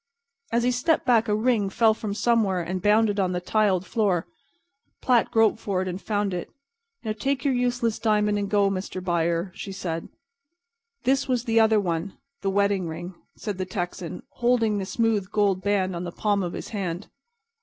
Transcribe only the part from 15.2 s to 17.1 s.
gold band on the palm of his hand.